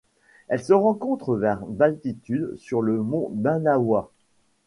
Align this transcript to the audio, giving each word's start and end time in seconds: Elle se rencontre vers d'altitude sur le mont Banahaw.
Elle 0.47 0.63
se 0.63 0.73
rencontre 0.73 1.35
vers 1.35 1.59
d'altitude 1.67 2.55
sur 2.57 2.81
le 2.81 3.03
mont 3.03 3.29
Banahaw. 3.35 4.09